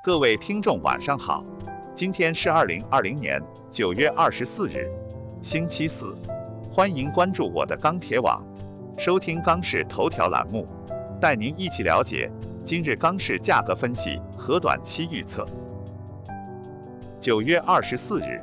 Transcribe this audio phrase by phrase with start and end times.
[0.00, 1.44] 各位听众晚上好，
[1.92, 4.88] 今天是二零二零年九月二十四日，
[5.42, 6.16] 星期四，
[6.72, 8.40] 欢迎关注我的钢铁网，
[8.96, 10.68] 收听钢市头条栏目，
[11.20, 12.30] 带您一起了解
[12.64, 15.44] 今日钢市价格分析和短期预测。
[17.20, 18.40] 九月二十四日，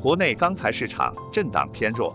[0.00, 2.14] 国内钢材市场震荡偏弱，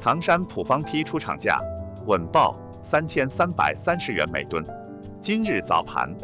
[0.00, 1.58] 唐山普方坯出厂价
[2.06, 4.64] 稳报三千三百三十元每吨。
[5.20, 6.16] 今日早盘，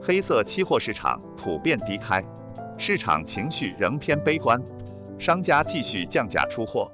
[0.00, 2.24] 黑色期货市场普遍低开，
[2.78, 4.60] 市场情绪仍偏悲观，
[5.18, 6.90] 商家继续降价出货。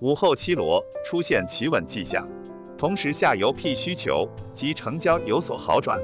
[0.00, 2.28] 午后七罗出现企稳迹象，
[2.76, 5.98] 同时下游 P 需求及成交有所好转，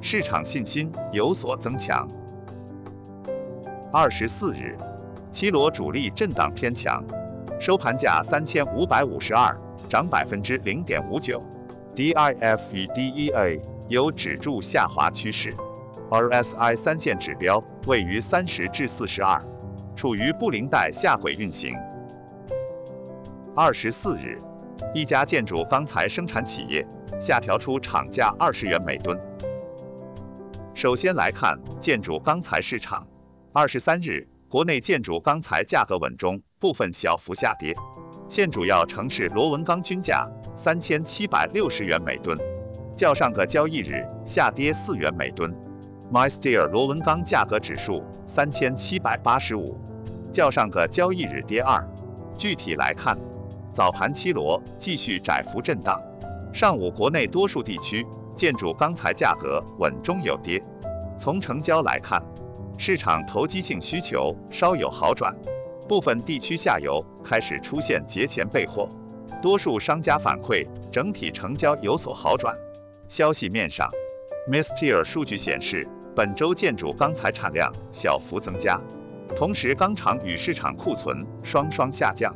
[0.00, 2.08] 市场信心有所增强。
[3.92, 4.76] 二十四日，
[5.30, 7.04] 七罗主力震荡偏强，
[7.60, 9.56] 收盘价三千五百五十二，
[9.88, 11.42] 涨百分之零点五九。
[11.94, 15.54] DIF 与 DEA 有止住下滑趋势
[16.14, 19.36] ，RSI 三线指标位于三十至四十二，
[19.96, 21.76] 处于布林带下轨运行。
[23.56, 24.38] 二十四日，
[24.94, 26.86] 一家建筑钢材生产企业
[27.20, 29.20] 下调出厂价二十元每吨。
[30.72, 33.08] 首先来看建筑钢材市场，
[33.52, 37.74] 二十三日，国内建筑钢材价格稳中，部分小幅下跌。
[38.28, 42.38] 现主要城市螺纹钢均价三千七百六十元每吨，
[42.96, 45.52] 较上个交易日下跌四元每吨。
[46.12, 49.78] MySteel 螺纹钢价格指数三千七百八十五，
[50.32, 51.82] 较上个交易日跌二。
[52.36, 53.16] 具体来看，
[53.72, 56.00] 早盘期螺继续窄幅震荡，
[56.52, 60.62] 上午国内多数地区建筑钢材价格稳中有跌。
[61.18, 62.22] 从成交来看，
[62.76, 65.34] 市场投机性需求稍有好转。
[65.88, 68.88] 部分地区下游开始出现节前备货，
[69.42, 72.56] 多数商家反馈整体成交有所好转。
[73.06, 73.88] 消息面上
[74.48, 78.80] ，Mysteel 数据显示，本周建筑钢材产量小幅增加，
[79.36, 82.32] 同时钢厂与市场库存双双下降，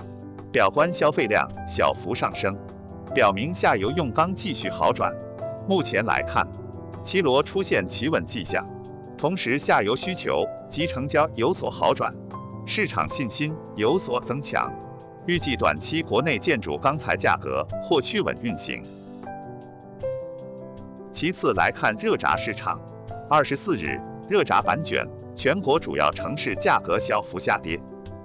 [0.50, 2.56] 表观消费量小幅上升，
[3.14, 5.14] 表明下游用钢继续好转。
[5.68, 6.46] 目前来看，
[7.04, 8.66] 期螺出现企稳迹象，
[9.18, 12.14] 同时下游需求及成交有所好转。
[12.66, 14.72] 市场信心有所增强，
[15.26, 18.82] 预计短期国内建筑钢材价格或趋稳运行。
[21.18, 22.80] 其次来看热轧市场，
[23.28, 27.82] 二十四日热轧板卷全国主要城市价格小幅下跌，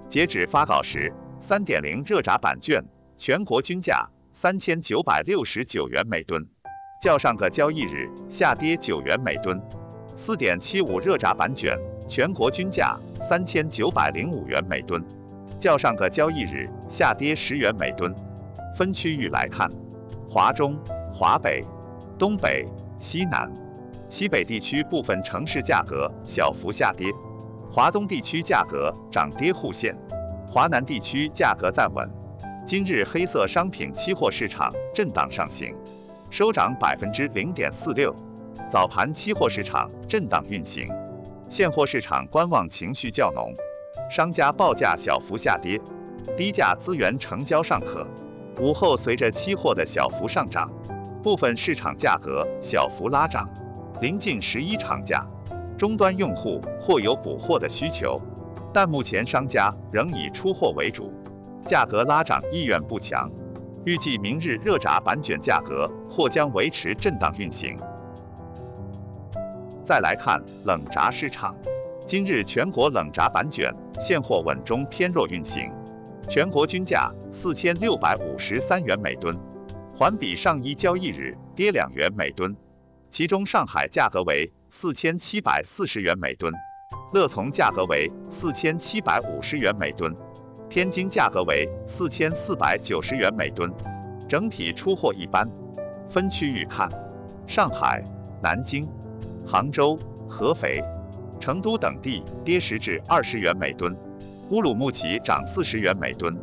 [0.08, 2.86] 截止发稿时，三点零热轧板卷
[3.18, 6.46] 全国均价三千九百六十九元每吨，
[7.02, 9.60] 较上个交易日下跌九元每吨。
[10.16, 11.76] 四点七五热轧板卷
[12.08, 12.96] 全国均价。
[13.28, 15.04] 三千九百零五元每吨，
[15.60, 18.14] 较上个交易日下跌十元每吨。
[18.78, 19.68] 分区域来看，
[20.30, 20.78] 华中、
[21.12, 21.64] 华北、
[22.20, 22.68] 东北、
[23.04, 23.52] 西南、
[24.10, 27.12] 西北地区部分城市价格小幅下跌，
[27.70, 29.94] 华东地区价格涨跌互现，
[30.48, 32.10] 华南地区价格暂稳。
[32.66, 35.76] 今日黑色商品期货市场震荡上行，
[36.32, 38.16] 收涨百分之零点四六。
[38.70, 40.88] 早盘期货市场震荡运行。
[41.50, 43.54] 现货市场观望情绪较浓，
[44.10, 45.78] 商家报价小幅下跌，
[46.38, 48.08] 低价资源成交尚可。
[48.62, 50.72] 午后随着期货的小幅上涨，
[51.24, 53.50] 部分市场价格小幅拉涨。
[54.02, 55.26] 临近十一长假，
[55.78, 58.22] 终端用户或有补货的需求，
[58.74, 61.14] 但目前商家仍以出货为主，
[61.66, 63.32] 价格拉涨意愿不强。
[63.86, 67.78] 预计明日热轧板卷价格或将维持震荡运行。
[69.84, 71.56] 再来看冷轧市场，
[72.06, 75.72] 今日全国冷轧板卷现货稳中偏弱运行，
[76.30, 79.38] 全国均价四千六百五十三元每吨，
[79.96, 82.56] 环比上一交易日跌两元每吨。
[83.12, 86.52] 其中上海价格为四千七百四十元每吨，
[87.14, 90.16] 乐从价格为四千七百五十元每吨，
[90.68, 93.72] 天津价格为四千四百九十元每吨。
[94.28, 95.48] 整体出货一般。
[96.10, 96.90] 分区域看，
[97.46, 98.04] 上海、
[98.42, 98.88] 南京。
[99.46, 100.82] 杭州、合肥、
[101.40, 103.96] 成都等地跌十至二十元每吨，
[104.50, 106.36] 乌鲁木齐涨四十元每吨，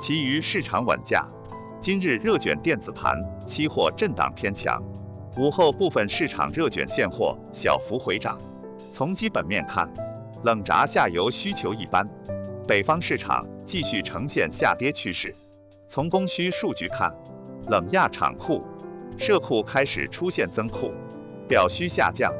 [0.00, 1.28] 其余市场稳价。
[1.80, 3.16] 今日热卷电子盘
[3.46, 4.82] 期货震荡偏强，
[5.36, 8.36] 午后部分市场热卷现货小幅回涨。
[8.92, 9.88] 从基本面看，
[10.42, 12.06] 冷轧下游需求一般，
[12.66, 15.32] 北方市场继续呈现下跌趋势。
[15.86, 17.14] 从供需数据看，
[17.68, 18.60] 冷轧厂库、
[19.16, 20.92] 社库开始出现增库。
[21.46, 22.34] 表需下降，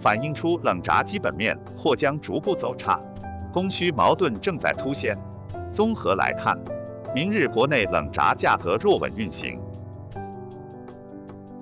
[0.00, 2.98] 反映出冷轧基本面或将逐步走差，
[3.52, 5.14] 供需矛盾正在凸显。
[5.70, 6.58] 综合来看，
[7.14, 9.58] 明日国内冷轧价格弱稳运行。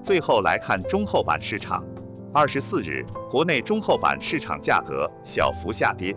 [0.02, 1.84] 最后来看中厚板市场，
[2.32, 6.16] 二十四日，国内中厚板市场价格小幅下跌，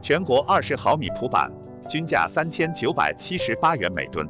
[0.00, 1.50] 全国二十毫米普板
[1.88, 4.28] 均价三千九百七十八元每吨，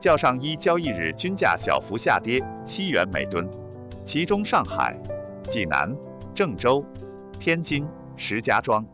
[0.00, 3.48] 较上一交易日均价小幅下跌七元每吨。
[4.04, 5.00] 其中，上海、
[5.44, 5.96] 济南、
[6.34, 6.84] 郑州、
[7.38, 7.86] 天津、
[8.16, 8.84] 石家庄、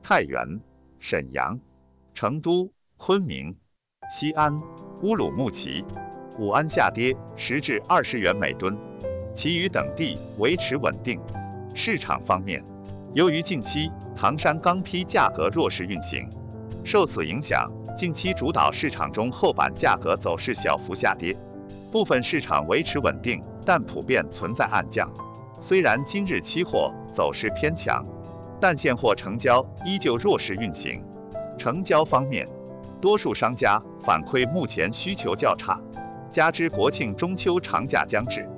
[0.00, 0.60] 太原、
[1.00, 1.58] 沈阳、
[2.14, 3.56] 成都、昆明、
[4.10, 4.60] 西安、
[5.02, 5.84] 乌鲁木齐、
[6.38, 8.76] 武安下跌十至二十元每吨。
[9.34, 11.18] 其余等地维持稳定。
[11.74, 12.62] 市场方面，
[13.14, 16.28] 由于近期唐山钢坯价格弱势运行，
[16.84, 21.34] 受此影响，近期主导市场中厚板价格走势小幅下跌，
[21.90, 25.10] 部分市场维持稳定，但普遍存在暗降。
[25.60, 28.04] 虽然今日期货走势偏强，
[28.60, 31.02] 但现货成交依旧弱势运行。
[31.58, 32.46] 成交方面，
[33.04, 35.78] 多数商家反馈目前需求较差，
[36.30, 38.48] 加之国庆中秋长假将至。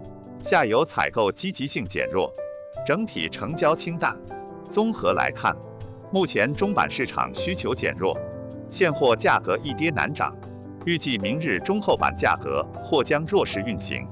[0.40, 2.32] 下游采购积极性减弱，
[2.86, 4.16] 整体成交清淡。
[4.70, 5.52] 综合来看，
[6.12, 8.16] 目前中板市场需求减弱，
[8.70, 10.32] 现货价格一跌难涨，
[10.84, 14.06] 预计明日中厚板价格或将弱势运行。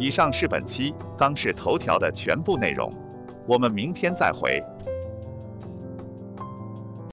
[0.00, 2.92] 以上是本期钢市头条的全部内容，
[3.46, 4.60] 我们明天再会。